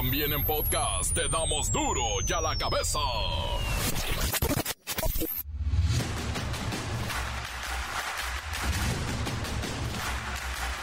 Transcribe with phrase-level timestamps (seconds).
[0.00, 2.98] También en podcast te damos duro y a la cabeza.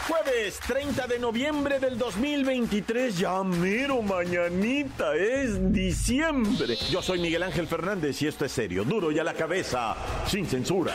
[0.07, 6.77] Jueves 30 de noviembre del 2023, ya mero mañanita, es diciembre.
[6.91, 9.95] Yo soy Miguel Ángel Fernández y esto es serio, duro y a la cabeza,
[10.27, 10.93] sin censura.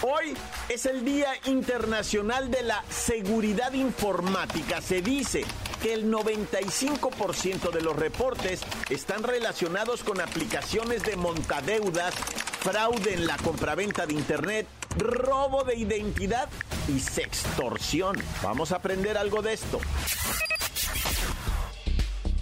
[0.00, 0.34] Hoy
[0.68, 4.80] es el Día Internacional de la Seguridad Informática.
[4.80, 5.44] Se dice
[5.82, 12.14] que el 95% de los reportes están relacionados con aplicaciones de montadeudas,
[12.60, 16.48] fraude en la compraventa de Internet, robo de identidad
[16.88, 18.16] y sextorsión.
[18.42, 19.80] Vamos a aprender algo de esto.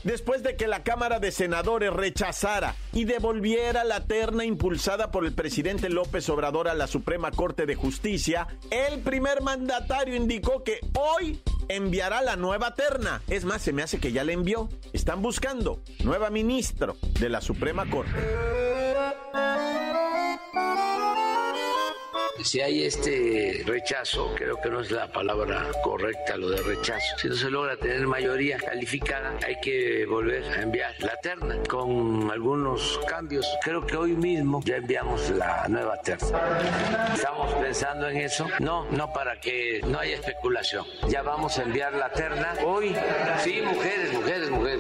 [0.05, 5.33] Después de que la Cámara de Senadores rechazara y devolviera la terna impulsada por el
[5.33, 11.41] presidente López Obrador a la Suprema Corte de Justicia, el primer mandatario indicó que hoy
[11.69, 13.23] enviará la nueva terna.
[13.28, 14.69] Es más, se me hace que ya la envió.
[14.92, 18.11] Están buscando nueva ministro de la Suprema Corte
[22.44, 27.28] si hay este rechazo, creo que no es la palabra correcta lo de rechazo, si
[27.28, 33.00] no se logra tener mayoría calificada, hay que volver a enviar la terna con algunos
[33.08, 33.46] cambios.
[33.62, 36.40] Creo que hoy mismo ya enviamos la nueva terna.
[37.14, 38.46] Estamos pensando en eso.
[38.60, 40.84] No, no para que no haya especulación.
[41.08, 42.94] Ya vamos a enviar la terna hoy.
[43.42, 44.11] Sí, mujeres.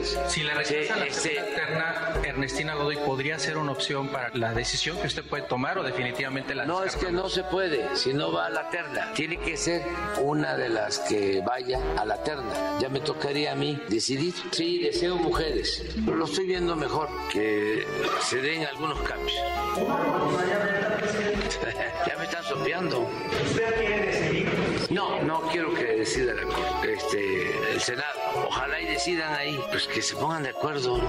[0.02, 4.98] Si le rechazan la este terna, Ernestina Godoy podría ser una opción para la decisión
[4.98, 8.32] que usted puede tomar o definitivamente la No, es que no se puede, si no
[8.32, 9.12] va a la terna.
[9.14, 9.82] Tiene que ser
[10.20, 12.78] una de las que vaya a la terna.
[12.80, 14.34] Ya me tocaría a mí decidir.
[14.50, 17.86] Sí, deseo mujeres, pero lo estoy viendo mejor, que
[18.22, 19.32] se den algunos cambios.
[22.06, 23.08] ya me están sopeando.
[23.44, 24.48] ¿Usted quiere decidir?
[24.90, 26.34] No, no quiero que decida
[26.82, 28.21] este, el Senado.
[28.54, 31.00] Ojalá y decidan ahí, pues que se pongan de acuerdo.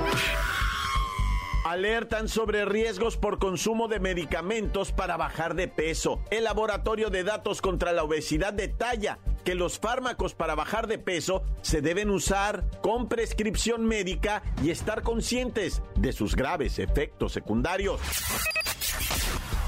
[1.65, 6.21] Alertan sobre riesgos por consumo de medicamentos para bajar de peso.
[6.31, 11.43] El laboratorio de datos contra la obesidad detalla que los fármacos para bajar de peso
[11.61, 17.99] se deben usar con prescripción médica y estar conscientes de sus graves efectos secundarios.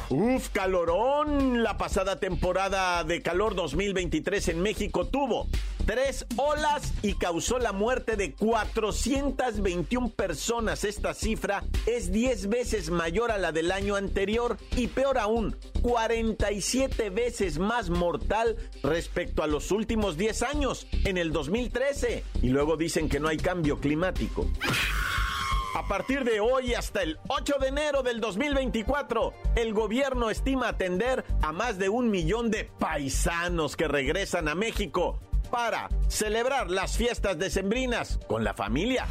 [0.09, 1.61] Uf, calorón.
[1.61, 5.47] La pasada temporada de calor 2023 en México tuvo
[5.85, 10.83] tres olas y causó la muerte de 421 personas.
[10.83, 17.09] Esta cifra es 10 veces mayor a la del año anterior y peor aún, 47
[17.09, 22.23] veces más mortal respecto a los últimos 10 años, en el 2013.
[22.41, 24.47] Y luego dicen que no hay cambio climático.
[25.75, 31.25] A partir de hoy hasta el 8 de enero del 2024, el gobierno estima atender
[31.41, 35.19] a más de un millón de paisanos que regresan a México
[35.55, 39.07] para celebrar las fiestas decembrinas con la familia.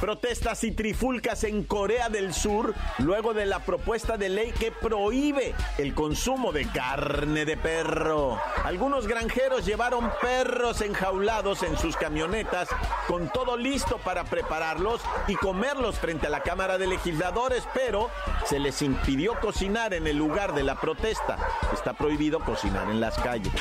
[0.00, 5.52] Protestas y trifulcas en Corea del Sur luego de la propuesta de ley que prohíbe
[5.78, 8.40] el consumo de carne de perro.
[8.62, 12.68] Algunos granjeros llevaron perros enjaulados en sus camionetas
[13.08, 18.10] con todo listo para prepararlos y comerlos frente a la Cámara de Legisladores, pero
[18.46, 21.36] se les impidió cocinar en el lugar de la protesta.
[21.74, 23.52] Está prohibido cocinar en las calles.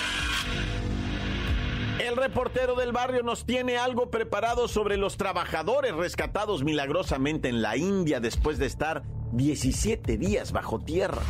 [2.07, 7.75] El reportero del barrio nos tiene algo preparado sobre los trabajadores rescatados milagrosamente en la
[7.75, 9.03] India después de estar
[9.34, 11.22] 17 días bajo tierra.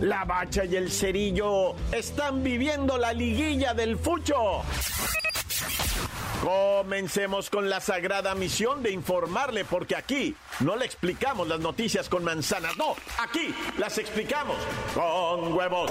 [0.00, 4.62] La bacha y el cerillo están viviendo la liguilla del fucho.
[6.42, 12.24] Comencemos con la sagrada misión de informarle, porque aquí no le explicamos las noticias con
[12.24, 14.56] manzanas, no, aquí las explicamos
[14.94, 15.90] con huevos.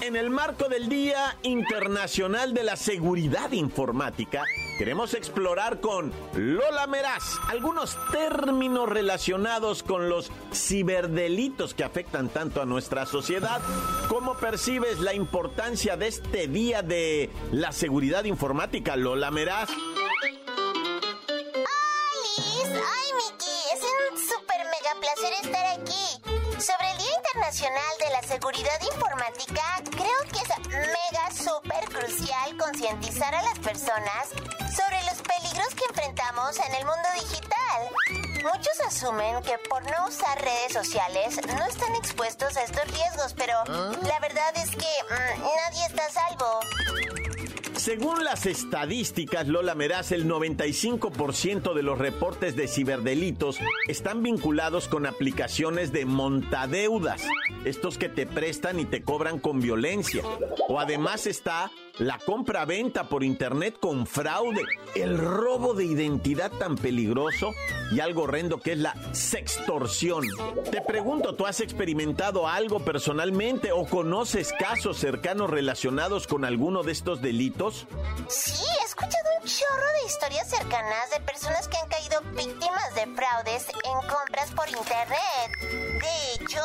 [0.00, 4.44] En el marco del Día Internacional de la Seguridad Informática,
[4.78, 12.66] queremos explorar con Lola Meraz algunos términos relacionados con los ciberdelitos que afectan tanto a
[12.66, 13.60] nuestra sociedad.
[14.08, 19.70] ¿Cómo percibes la importancia de este Día de la Seguridad Informática, Lola Meraz?
[25.00, 26.20] Placer estar aquí.
[26.60, 29.59] Sobre el Día Nacional de la Seguridad Informática,
[31.50, 34.28] súper crucial concientizar a las personas
[34.76, 37.90] sobre los peligros que enfrentamos en el mundo digital.
[38.44, 43.54] Muchos asumen que por no usar redes sociales no están expuestos a estos riesgos, pero
[43.66, 43.92] ¿Ah?
[44.02, 47.19] la verdad es que mm, nadie está a salvo.
[47.80, 53.56] Según las estadísticas, Lola Meraz, el 95% de los reportes de ciberdelitos
[53.88, 57.22] están vinculados con aplicaciones de montadeudas,
[57.64, 60.22] estos que te prestan y te cobran con violencia.
[60.68, 64.62] O además está la compra-venta por internet con fraude,
[64.94, 67.52] el robo de identidad tan peligroso
[67.92, 70.24] y algo horrendo que es la sextorsión.
[70.70, 76.92] Te pregunto, ¿tú has experimentado algo personalmente o conoces casos cercanos relacionados con alguno de
[76.92, 77.86] estos delitos?
[78.28, 83.06] Sí, he escuchado un chorro de historias cercanas de personas que han caído víctimas de
[83.14, 86.00] fraudes en compras por internet.
[86.00, 86.60] De hecho,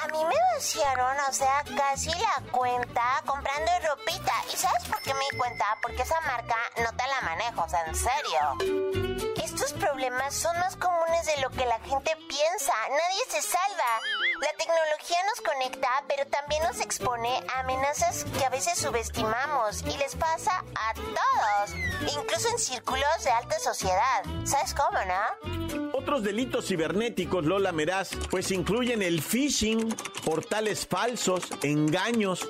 [0.00, 4.32] a mí me vaciaron, o sea, casi la cuenta comprando ropita.
[4.52, 5.64] ¿Y sabes por qué me di cuenta?
[5.82, 9.32] Porque esa marca no te la manejo, o sea, en serio.
[9.42, 12.72] Estos problemas son más comunes de lo que la gente piensa.
[12.88, 14.00] Nadie se salva.
[14.40, 19.96] La tecnología nos conecta, pero también nos expone a amenazas que a veces subestimamos y
[19.98, 21.76] les pasa a todos,
[22.16, 24.24] incluso en círculos de alta sociedad.
[24.44, 25.92] ¿Sabes cómo, no?
[25.94, 29.91] Otros delitos cibernéticos, Lola Meraz, pues incluyen el phishing,
[30.24, 32.46] portales falsos, engaños,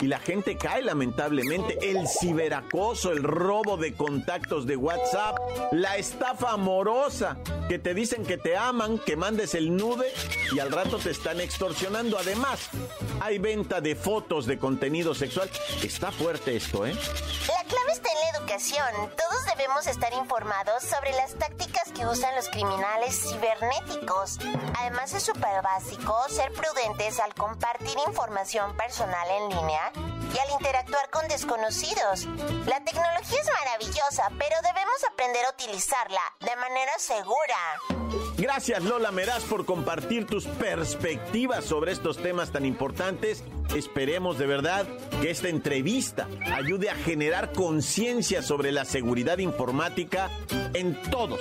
[0.00, 5.36] y la gente cae lamentablemente, el ciberacoso, el robo de contactos de WhatsApp,
[5.72, 7.36] la estafa amorosa,
[7.68, 10.12] que te dicen que te aman, que mandes el nude
[10.52, 12.16] y al rato te están extorsionando.
[12.18, 12.70] Además,
[13.20, 15.50] hay venta de fotos de contenido sexual.
[15.82, 16.94] Está fuerte esto, ¿eh?
[16.94, 19.10] La clave está en la educación.
[19.16, 24.38] Todos debemos estar informados sobre las tácticas que usan los criminales cibernéticos.
[24.78, 26.52] Además es súper básico ser
[27.24, 29.90] al compartir información personal en línea
[30.34, 32.26] y al interactuar con desconocidos.
[32.66, 37.56] La tecnología es maravillosa, pero debemos aprender a utilizarla de manera segura.
[38.36, 43.42] Gracias Lola Meraz por compartir tus perspectivas sobre estos temas tan importantes.
[43.74, 44.86] Esperemos de verdad
[45.20, 50.30] que esta entrevista ayude a generar conciencia sobre la seguridad informática
[50.74, 51.40] en todos,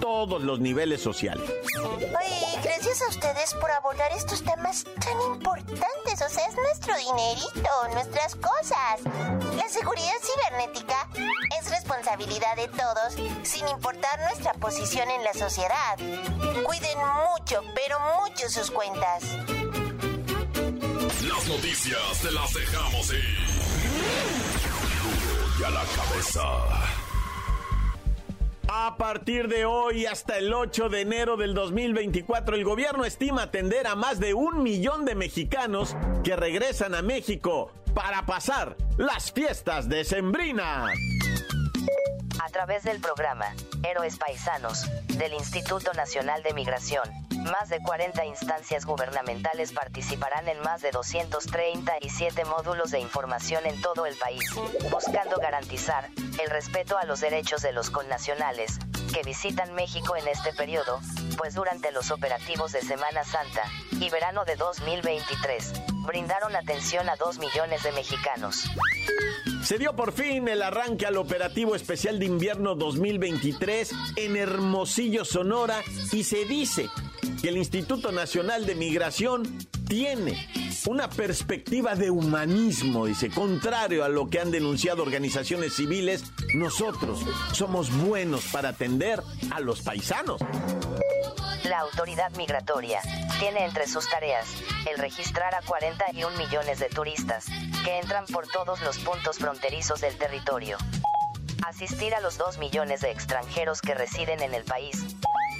[0.00, 1.44] todos los niveles sociales.
[1.78, 6.22] Oye, gracias a ustedes por abordar estos temas tan importantes.
[6.26, 9.00] O sea, es nuestro dinerito, nuestras cosas.
[9.56, 11.08] La seguridad cibernética
[11.60, 15.96] es responsabilidad de todos, sin importar nuestra posición en la sociedad.
[16.64, 19.24] Cuiden mucho, pero mucho sus cuentas.
[21.28, 23.38] Las noticias te las dejamos ir.
[25.60, 26.42] Y a la cabeza.
[28.70, 33.86] A partir de hoy hasta el 8 de enero del 2024, el gobierno estima atender
[33.86, 39.88] a más de un millón de mexicanos que regresan a México para pasar las fiestas
[39.88, 40.92] decembrinas
[42.42, 43.46] a través del programa
[43.82, 44.86] Héroes Paisanos
[45.18, 47.27] del Instituto Nacional de Migración.
[47.44, 54.06] Más de 40 instancias gubernamentales participarán en más de 237 módulos de información en todo
[54.06, 54.44] el país,
[54.90, 56.08] buscando garantizar
[56.42, 58.78] el respeto a los derechos de los connacionales
[59.12, 61.00] que visitan México en este periodo,
[61.36, 63.62] pues durante los operativos de Semana Santa
[63.92, 65.72] y verano de 2023,
[66.06, 68.64] brindaron atención a 2 millones de mexicanos.
[69.62, 75.82] Se dio por fin el arranque al operativo especial de invierno 2023 en Hermosillo, Sonora,
[76.12, 76.88] y se dice
[77.40, 80.48] que el Instituto Nacional de Migración tiene
[80.86, 87.20] una perspectiva de humanismo, dice, contrario a lo que han denunciado organizaciones civiles, nosotros
[87.52, 90.40] somos buenos para atender a los paisanos.
[91.64, 93.00] La autoridad migratoria
[93.38, 94.46] tiene entre sus tareas
[94.90, 97.46] el registrar a 41 millones de turistas
[97.84, 100.78] que entran por todos los puntos fronterizos del territorio,
[101.66, 105.16] asistir a los 2 millones de extranjeros que residen en el país,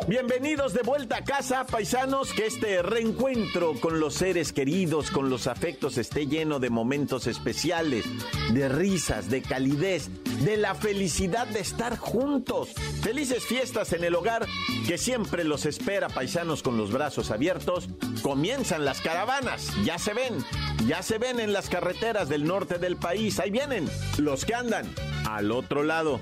[0.08, 5.48] Bienvenidos de vuelta a casa, paisanos, que este reencuentro con los seres queridos, con los
[5.48, 8.06] afectos, esté lleno de momentos especiales,
[8.54, 10.10] de risas, de calidez,
[10.44, 12.70] de la felicidad de estar juntos.
[13.02, 14.46] Felices fiestas en el hogar
[14.88, 17.90] que siempre los espera, paisanos, con los brazos abiertos.
[18.22, 20.38] Comienzan las caravanas, ya se ven,
[20.86, 24.90] ya se ven en las carreteras del norte del país, ahí vienen los que andan
[25.28, 26.22] al otro lado.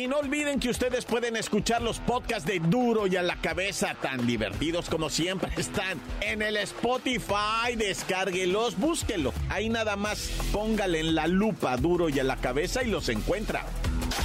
[0.00, 3.94] Y no olviden que ustedes pueden escuchar los podcasts de Duro y a la cabeza,
[4.00, 7.76] tan divertidos como siempre están en el Spotify.
[7.76, 9.34] Descárguelos, búsquelo.
[9.50, 13.66] Ahí nada más póngale en la lupa Duro y a la cabeza y los encuentra.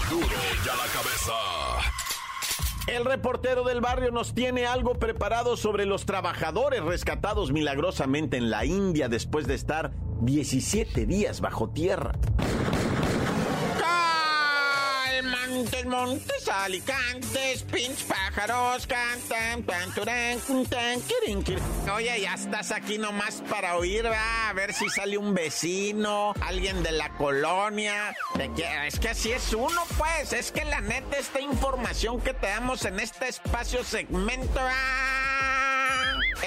[0.10, 1.34] Duro y a la cabeza.
[2.88, 8.64] El reportero del barrio nos tiene algo preparado sobre los trabajadores rescatados milagrosamente en la
[8.64, 9.92] India después de estar
[10.22, 12.14] 17 días bajo tierra.
[15.56, 20.38] Montes, montes, alicantes, pinch pájaros cantan, panturán,
[20.70, 21.64] tan, quirin, quirin.
[21.94, 26.92] Oye, ya estás aquí nomás para oír, a ver si sale un vecino, alguien de
[26.92, 28.14] la colonia.
[28.86, 30.34] Es que así es uno, pues.
[30.34, 35.65] Es que la neta, esta información que te damos en este espacio segmento, va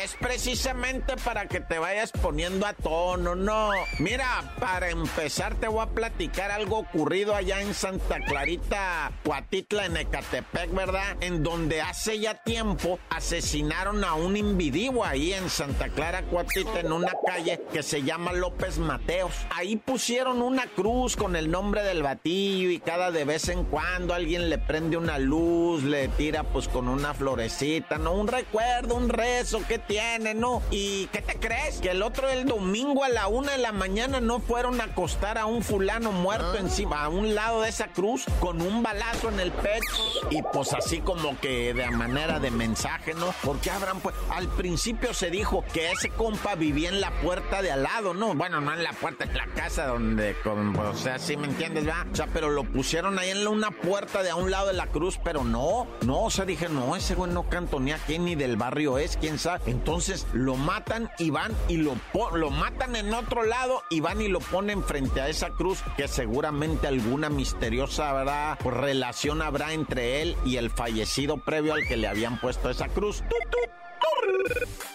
[0.04, 3.70] es precisamente para que te vayas poniendo a tono, no.
[3.98, 9.96] Mira, para empezar te voy a platicar algo ocurrido allá en Santa Clarita, Cuatitla, en
[9.96, 11.16] Ecatepec, ¿verdad?
[11.20, 16.92] En donde hace ya tiempo asesinaron a un individuo ahí en Santa Clara, Cuatitla, en
[16.92, 19.32] una calle que se llama López Mateos.
[19.54, 24.14] Ahí pusieron una cruz con el nombre del batillo y cada de vez en cuando
[24.14, 28.12] alguien le prende una luz, le tira pues con una florecita, ¿no?
[28.12, 30.62] Un recuerdo, un rezo, ¿qué tiene, no?
[30.70, 31.78] ¿Y qué te crees?
[31.80, 35.38] Que el otro el domingo a la una de la mañana no fueron a acostar
[35.38, 36.60] a un fulano muerto Ah.
[36.60, 40.02] encima, a un lado de esa cruz, con un balazo en el pecho.
[40.30, 43.34] Y pues así como que de manera de mensaje, ¿no?
[43.42, 47.72] Porque Abraham, pues, al principio se dijo que ese compa vivía en la puerta de
[47.72, 48.34] al lado, ¿no?
[48.34, 51.88] Bueno, no en la puerta, en la casa donde, con, o sea, sí me entiendes,
[51.88, 52.06] va?
[52.12, 54.86] O sea, pero lo pusieron ahí en una puerta de a un lado de la
[54.88, 58.56] cruz, pero no, no, o sea, dije, no, ese güey no cantonea aquí ni del
[58.56, 59.67] barrio es, quién sabe.
[59.68, 61.96] Entonces lo matan y van y lo,
[62.34, 66.08] lo matan en otro lado y van y lo ponen frente a esa cruz que
[66.08, 68.58] seguramente alguna misteriosa ¿verdad?
[68.62, 72.88] Pues, relación habrá entre él y el fallecido previo al que le habían puesto esa
[72.88, 73.22] cruz.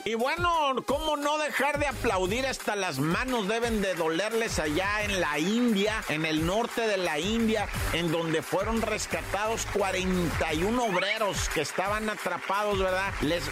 [0.05, 0.50] Y bueno,
[0.86, 2.46] ¿cómo no dejar de aplaudir?
[2.46, 7.20] Hasta las manos deben de dolerles allá en la India, en el norte de la
[7.20, 13.13] India, en donde fueron rescatados 41 obreros que estaban atrapados, ¿verdad?
[13.22, 13.43] Les,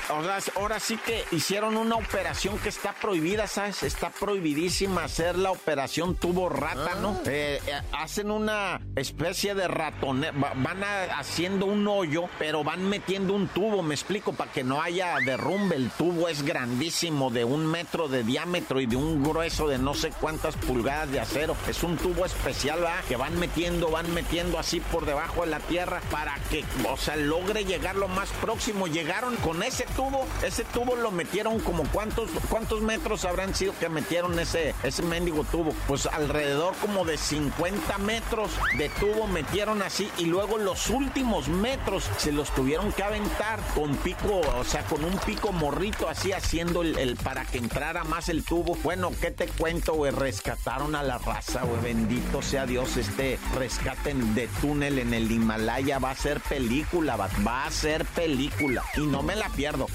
[0.55, 3.83] ahora sí que hicieron una operación que está prohibida, ¿sabes?
[3.83, 7.17] Está prohibidísima hacer la operación tubo rata, ¿no?
[7.27, 12.87] Eh, eh, hacen una especie de ratone, va- van a- haciendo un hoyo, pero van
[12.89, 15.50] metiendo un tubo, me explico, para que no haya derrumbe.
[15.51, 19.93] El tubo es grandísimo, de un metro de diámetro y de un grueso de no
[19.93, 21.57] sé cuántas pulgadas de acero.
[21.67, 23.03] Es un tubo especial, ¿verdad?
[23.09, 27.17] Que van metiendo, van metiendo así por debajo de la tierra para que, o sea,
[27.17, 28.87] logre llegar lo más próximo.
[28.87, 33.89] Llegaron con ese tubo, ese tubo lo metieron como cuántos, cuántos metros habrán sido que
[33.89, 35.73] metieron ese, ese mendigo tubo.
[35.85, 42.09] Pues alrededor como de 50 metros de tubo metieron así y luego los últimos metros
[42.17, 46.81] se los tuvieron que aventar con pico, o sea, con un pico morrito así haciendo
[46.83, 48.75] el, el- para que entrara más el tubo.
[48.83, 50.11] Bueno, ¿qué te cuento, güey?
[50.11, 51.81] Rescataron a la raza, güey.
[51.81, 57.29] Bendito sea Dios, este rescate de túnel en el Himalaya va a ser película, va,
[57.45, 58.83] va a ser película.
[58.95, 59.87] Y no me la pierdo.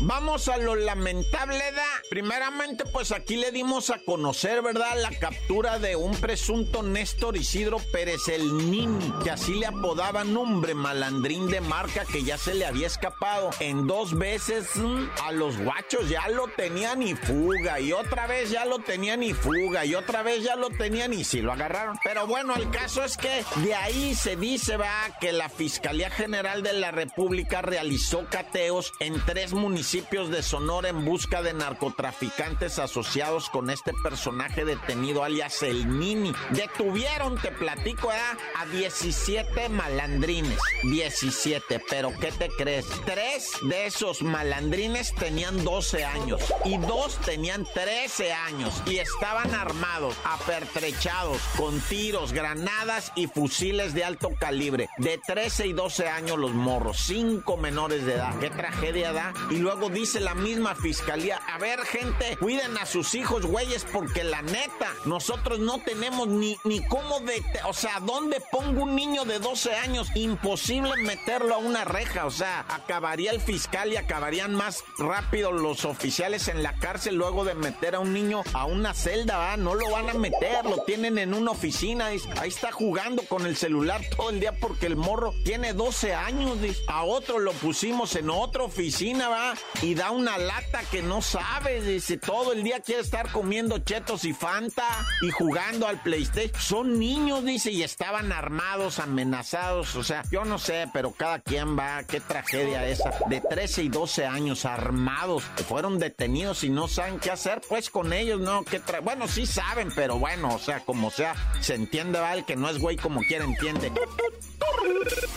[0.00, 1.86] Vamos a lo lamentable, ¿da?
[2.10, 5.00] Primeramente, pues aquí le dimos a conocer, ¿verdad?
[5.00, 10.74] La captura de un presunto Néstor Isidro Pérez, el Nini, que así le apodaban hombre
[10.74, 13.50] malandrín de marca que ya se le había escapado.
[13.58, 18.50] En dos veces mm, a los guachos ya lo tenían y fuga, y otra vez
[18.50, 21.98] ya lo tenían y fuga, y otra vez ya lo tenían y sí lo agarraron.
[22.04, 26.62] Pero bueno, el caso es que de ahí se dice, va, que la Fiscalía General
[26.62, 33.48] de la República realizó cateos en tres municipios de Sonora en busca de narcotraficantes asociados
[33.48, 36.34] con este personaje detenido alias el Nini.
[36.50, 38.36] Detuvieron, te platico, ¿verdad?
[38.56, 40.58] a 17 malandrines.
[40.82, 42.84] 17, pero ¿qué te crees?
[43.04, 50.16] Tres de esos malandrines tenían 12 años y dos tenían 13 años y estaban armados,
[50.24, 54.88] apertrechados, con tiros, granadas y fusiles de alto calibre.
[54.98, 58.36] De 13 y 12 años los morros, cinco menores de edad.
[58.40, 59.32] ¿Qué tragedia da?
[59.50, 64.24] Y luego dice la misma fiscalía, a ver gente, cuiden a sus hijos, güeyes, porque
[64.24, 67.42] la neta, nosotros no tenemos ni, ni cómo de...
[67.68, 70.08] O sea, ¿dónde pongo un niño de 12 años?
[70.14, 75.84] Imposible meterlo a una reja, o sea, acabaría el fiscal y acabarían más rápido los
[75.84, 79.56] oficiales en la cárcel luego de meter a un niño a una celda, ¿va?
[79.56, 83.56] No lo van a meter, lo tienen en una oficina, ahí está jugando con el
[83.56, 88.30] celular todo el día porque el morro tiene 12 años, a otro lo pusimos en
[88.30, 93.02] otra oficina, va, y da una lata que no sabe, dice, todo el día quiere
[93.02, 94.84] estar comiendo chetos y fanta
[95.20, 96.60] y jugando al PlayStation.
[96.60, 101.78] Son niños, dice, y estaban armados, amenazados, o sea, yo no sé, pero cada quien
[101.78, 107.18] va, qué tragedia esa, de 13 y 12 años armados, fueron detenidos y no saben
[107.18, 108.64] qué hacer, pues con ellos, ¿no?
[108.64, 112.56] ¿Qué bueno, sí saben, pero bueno, o sea, como sea, se entiende, va, el que
[112.56, 113.92] no es güey como quiera entiende.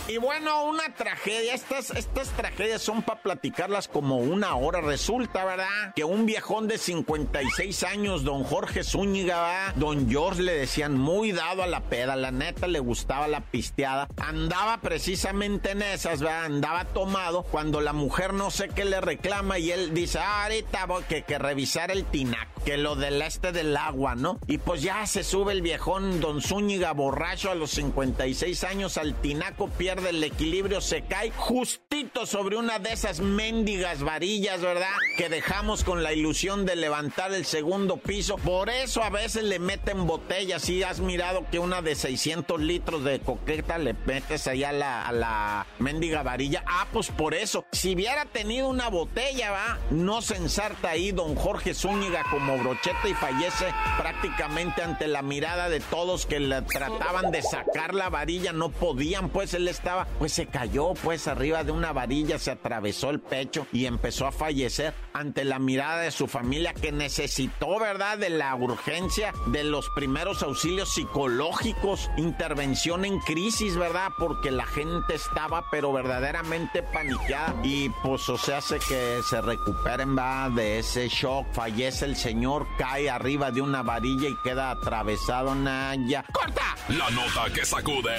[0.08, 4.80] Y bueno, una tragedia, estas, estas tragedias son para platicarlas como una hora.
[4.80, 5.94] Resulta, ¿verdad?
[5.94, 9.74] Que un viejón de 56 años, don Jorge Zúñiga, ¿verdad?
[9.76, 14.08] don George le decían muy dado a la peda, la neta le gustaba la pisteada.
[14.16, 16.44] Andaba precisamente en esas, ¿verdad?
[16.44, 20.86] Andaba tomado cuando la mujer no sé qué le reclama y él dice, ah, ahorita
[20.86, 24.38] voy que, que revisar el tinaco, que lo del este del agua, ¿no?
[24.46, 29.14] Y pues ya se sube el viejón don Zúñiga borracho a los 56 años al
[29.14, 34.94] tinaco, pierde el equilibrio, se cae justito sobre una de esas mendigas varillas, ¿verdad?
[35.16, 38.36] Que dejamos con la ilusión de levantar el segundo piso.
[38.36, 40.62] Por eso a veces le meten botellas.
[40.62, 45.06] Si has mirado que una de 600 litros de coqueta le metes allá a la,
[45.06, 46.64] a la mendiga varilla.
[46.66, 47.64] Ah, pues por eso.
[47.72, 53.08] Si hubiera tenido una botella, va, no se ensarta ahí don Jorge Zúñiga como brocheta
[53.08, 53.66] y fallece
[53.98, 58.52] prácticamente ante la mirada de todos que le trataban de sacar la varilla.
[58.52, 63.10] No podían, pues él estaba, pues se cayó, pues arriba de una varilla, se atravesó
[63.10, 68.18] el pecho y empezó a fallecer ante la mirada de su familia que necesitó, ¿verdad?,
[68.18, 74.08] de la urgencia de los primeros auxilios psicológicos, intervención en crisis, ¿verdad?
[74.18, 80.16] Porque la gente estaba, pero verdaderamente paniqueada y pues, o sea, hace que se recuperen,
[80.16, 82.39] va de ese shock, fallece el señor,
[82.78, 86.24] cae arriba de una varilla y queda atravesado, Naya.
[86.32, 86.76] ¡Corta!
[86.88, 88.16] La nota que sacude.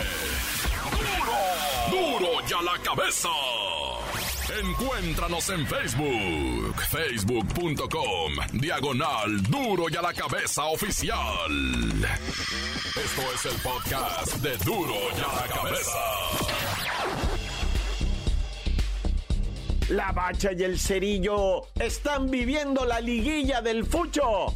[1.90, 2.20] ¡Duro!
[2.20, 3.30] ¡Duro ya la cabeza!
[4.60, 12.04] Encuéntranos en Facebook, facebook.com, diagonal duro y a la cabeza oficial.
[12.96, 16.51] Esto es el podcast de duro y a la cabeza.
[19.92, 24.54] La bacha y el cerillo están viviendo la liguilla del fucho.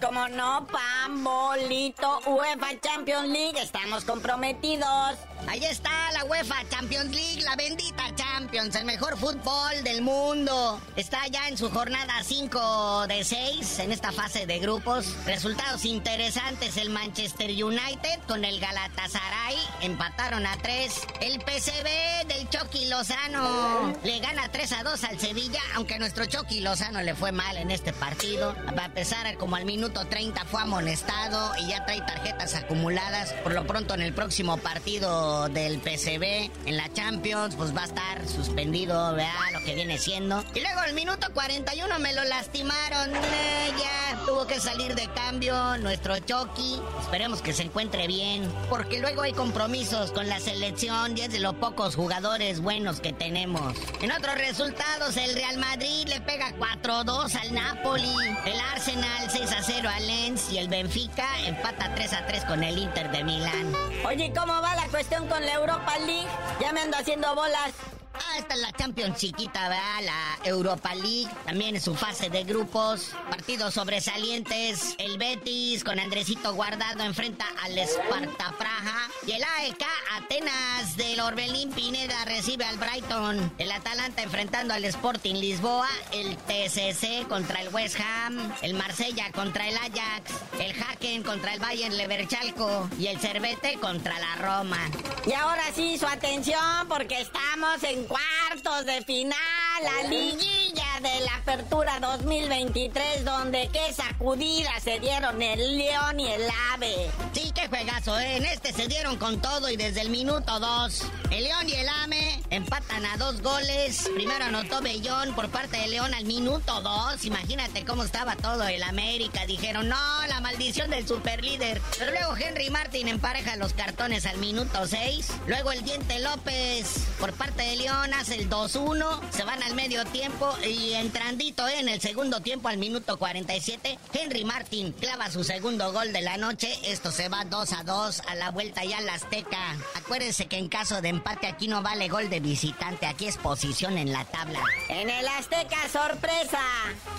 [0.00, 5.16] como no, pan, bolito, UEFA Champions League, estamos comprometidos.
[5.46, 10.80] Ahí está la UEFA Champions League, la bendita Champions, el mejor fútbol del mundo.
[10.96, 15.14] Está ya en su jornada 5 de 6 en esta fase de grupos.
[15.24, 21.00] Resultados interesantes, el Manchester United con el Galatasaray empataron a 3.
[21.20, 26.60] El PCB del Chucky Lozano le gana 3 a 2 al Sevilla, aunque nuestro Chucky
[26.60, 28.54] Lozano le fue mal en este partido.
[28.76, 33.32] A empezar como al minuto 30 fue amonestado y ya trae tarjetas acumuladas.
[33.42, 37.86] Por lo pronto en el próximo partido del PCB en la Champions, pues va a
[37.86, 40.44] estar suspendido, vea lo que viene siendo.
[40.54, 43.14] Y luego el minuto 41 me lo lastimaron.
[43.14, 46.80] Eh, ya tuvo que salir de cambio nuestro Chucky.
[47.00, 51.40] Esperemos que se encuentre bien, porque luego hay compromisos con la selección y es de
[51.40, 53.76] los pocos jugadores buenos que tenemos.
[54.02, 58.14] En otros resultados, el Real Madrid le pega 4-2 al Napoli.
[58.44, 62.62] El Arsenal 6 a 0 al Lens y el Benfica empata 3 a 3 con
[62.62, 63.72] el Inter de Milán.
[64.06, 66.28] Oye, ¿cómo va la cuestión con la Europa League?
[66.60, 67.72] Ya me ando haciendo bolas.
[68.18, 70.02] Ah, esta es la Champions chiquita, ¿verdad?
[70.02, 73.12] La Europa League, también en su fase de grupos.
[73.30, 74.94] Partidos sobresalientes.
[74.98, 79.08] El Betis con Andresito Guardado enfrenta al Sparta Praja.
[79.26, 79.84] Y el AEK
[80.16, 83.52] Atenas del Orbelín Pineda recibe al Brighton.
[83.58, 85.88] El Atalanta enfrentando al Sporting Lisboa.
[86.12, 88.52] El TCC contra el West Ham.
[88.62, 90.32] El Marsella contra el Ajax.
[90.58, 92.88] El Haken contra el Bayern Leverchalco.
[92.98, 94.78] Y el Cervete contra la Roma.
[95.26, 99.38] Y ahora sí, su atención porque estamos en cuartos de final,
[99.82, 106.42] la liguilla de la apertura 2023 donde qué sacudida se dieron el León y el
[106.72, 107.10] Ave.
[107.32, 108.36] Sí, qué juegazo, ¿eh?
[108.36, 111.02] En este se dieron con todo y desde el minuto 2.
[111.30, 114.08] El León y el Ame empatan a dos goles.
[114.14, 117.24] Primero anotó Bellón por parte de León al minuto 2.
[117.24, 119.44] Imagínate cómo estaba todo el América.
[119.44, 121.80] Dijeron, no, la maldición del superlíder.
[121.98, 125.28] Pero luego Henry Martin empareja los cartones al minuto 6.
[125.46, 129.20] Luego el Diente López por parte de León hace el 2-1.
[129.30, 133.98] Se van al medio tiempo y entrandito en el segundo tiempo al minuto 47.
[134.12, 136.72] Henry Martin clava su segundo gol de la noche.
[136.84, 139.76] Esto se va 2 a 2 a la vuelta ya la Azteca.
[139.94, 143.98] Acuérdense que en caso de empate aquí no vale gol de visitante, aquí es posición
[143.98, 144.60] en la tabla.
[144.88, 146.60] En el Azteca, sorpresa.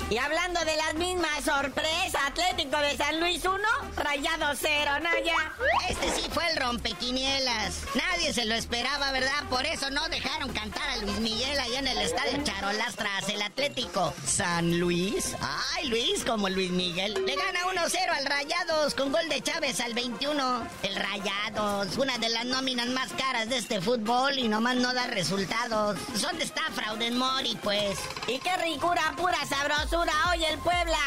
[0.09, 3.57] Y hablando de las mismas sorpresas, Atlético de San Luis 1,
[3.95, 5.53] Rayado 0, ¿no ya?
[5.89, 7.81] Este sí fue el rompequinielas.
[8.17, 9.43] Nadie se lo esperaba, ¿verdad?
[9.47, 13.39] Por eso no dejaron cantar a Luis Miguel ahí en el estadio Charolas tras el
[13.43, 14.11] Atlético.
[14.25, 15.35] San Luis.
[15.39, 17.13] Ay, Luis, como Luis Miguel.
[17.13, 20.67] Le gana 1-0 al Rayados con gol de Chávez al 21.
[20.81, 25.05] El Rayados, una de las nóminas más caras de este fútbol y nomás no da
[25.05, 25.99] resultados.
[26.19, 27.99] ¿Dónde está Frauden Mori, pues?
[28.27, 30.97] Y qué ricura, pura sabrosura hoy el Puebla.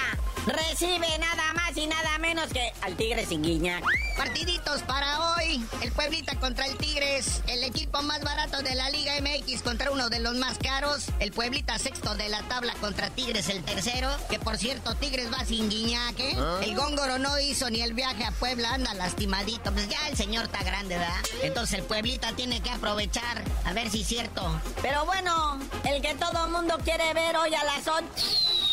[0.47, 3.85] Recibe nada más y nada menos que al Tigre sin Guiñac.
[4.17, 5.65] Partiditos para hoy.
[5.83, 7.43] El Pueblita contra el Tigres.
[7.47, 11.07] El equipo más barato de la Liga MX contra uno de los más caros.
[11.21, 14.11] El Pueblita sexto de la tabla contra Tigres el tercero.
[14.29, 16.37] Que por cierto, Tigres va sin Guiñac, ¿eh?
[16.63, 18.75] El Góngoro no hizo ni el viaje a Puebla.
[18.75, 19.73] Anda lastimadito.
[19.73, 21.23] Pues ya el señor está grande, ¿verdad?
[21.43, 23.45] Entonces el Pueblita tiene que aprovechar.
[23.65, 24.61] A ver si es cierto.
[24.83, 28.70] Pero bueno, el que todo el mundo quiere ver hoy a las 8.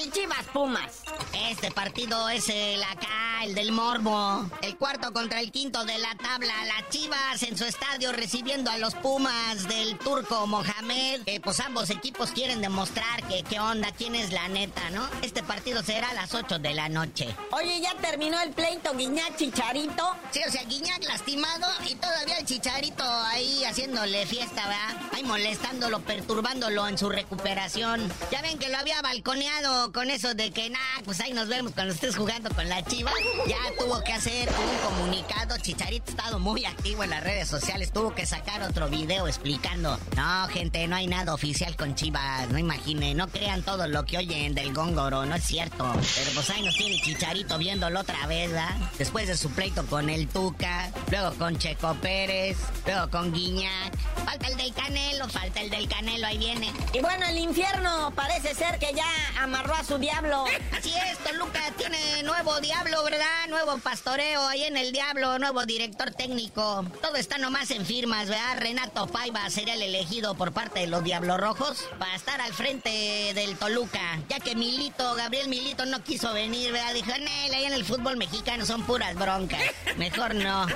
[0.00, 1.02] El Chivas Pumas.
[1.50, 4.48] Este partido es el acá, el del Morbo.
[4.62, 6.52] El cuarto contra el quinto de la tabla.
[6.66, 11.22] Las Chivas en su estadio recibiendo a los Pumas del turco Mohamed.
[11.24, 15.08] Que pues ambos equipos quieren demostrar que qué onda, quién es la neta, ¿no?
[15.22, 17.34] Este partido será a las 8 de la noche.
[17.52, 20.16] Oye, ¿ya terminó el pleito Guiñac Chicharito?
[20.30, 25.08] Sí, o sea, Guiñac lastimado y todavía el Chicharito ahí haciéndole fiesta, ¿verdad?
[25.12, 28.10] Ahí molestándolo, perturbándolo en su recuperación.
[28.30, 31.72] Ya ven que lo había balconeado con eso de que, nah, pues ahí nos vemos
[31.72, 33.14] cuando estés jugando con la Chivas.
[33.48, 35.56] Ya tuvo que hacer un comunicado.
[35.58, 37.92] Chicharito ha estado muy activo en las redes sociales.
[37.92, 39.98] Tuvo que sacar otro video explicando.
[40.16, 42.48] No, gente, no hay nada oficial con Chivas.
[42.50, 45.24] No imaginen, no crean todo lo que oyen del góngoro.
[45.26, 45.90] No es cierto.
[46.14, 48.52] Pero pues ahí nos tiene Chicharito viéndolo otra vez.
[48.98, 53.96] Después de su pleito con el Tuca, luego con Checo Pérez, luego con Guiñac.
[54.24, 56.72] Falta el del Canelo, falta el del Canelo, ahí viene.
[56.92, 59.06] Y bueno, el infierno parece ser que ya
[59.40, 60.44] amarró a su diablo.
[60.76, 63.48] Así es, Toluca tiene nuevo diablo, ¿verdad?
[63.48, 66.84] Nuevo pastoreo ahí en el diablo, nuevo director técnico.
[67.00, 68.58] Todo está nomás en firmas, ¿verdad?
[68.58, 73.32] Renato Paiva sería el elegido por parte de los Diablos Rojos para estar al frente
[73.34, 74.20] del Toluca.
[74.28, 76.94] Ya que Milito, Gabriel Milito no quiso venir, ¿verdad?
[76.94, 79.62] Dijo, Nel, ahí en el fútbol mexicano son puras broncas.
[79.96, 80.66] Mejor no.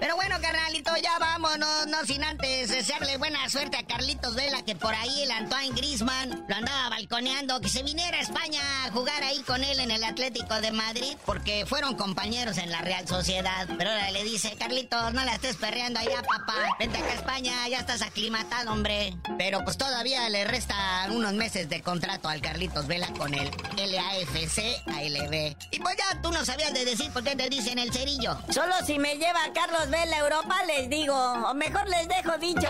[0.00, 4.76] Pero bueno, carnalito, ya vámonos, no sin antes desearle buena suerte a Carlitos Vela, que
[4.76, 9.22] por ahí el Antoine Grisman lo andaba balconeando, que se viniera a España a jugar
[9.22, 13.66] ahí con él en el Atlético de Madrid, porque fueron compañeros en la Real Sociedad.
[13.76, 16.54] Pero ahora le dice, Carlitos, no la estés perreando allá, papá.
[16.78, 19.16] Vente acá a España, ya estás aclimatado, hombre.
[19.36, 24.82] Pero pues todavía le restan unos meses de contrato al Carlitos Vela con el LAFC
[24.86, 25.56] ALB.
[25.72, 28.38] Y pues ya tú no sabías de decir por qué te dicen el cerillo.
[28.50, 32.68] Solo si me lleva Carlos Vela a Europa les digo, o mejor les dejo dicho.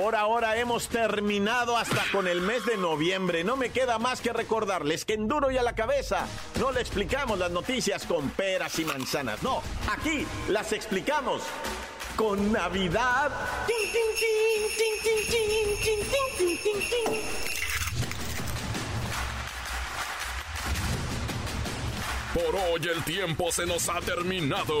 [0.00, 3.44] Por ahora hemos terminado hasta con el mes de noviembre.
[3.44, 6.26] No me queda más que recordarles que en duro y a la cabeza
[6.58, 9.42] no le explicamos las noticias con peras y manzanas.
[9.42, 11.42] No, aquí las explicamos
[12.16, 13.30] con Navidad.
[22.32, 24.80] Por hoy el tiempo se nos ha terminado.